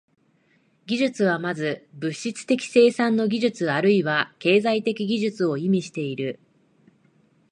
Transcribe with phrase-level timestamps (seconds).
[0.87, 6.39] 技術は先ず物質的生産の技術あるいは経済的技術を意味している。